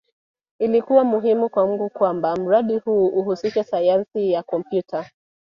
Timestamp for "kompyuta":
4.43-5.07